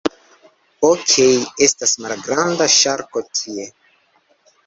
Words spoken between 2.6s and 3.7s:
ŝarko tie...